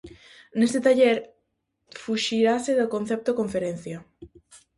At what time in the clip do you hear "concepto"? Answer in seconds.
2.95-3.37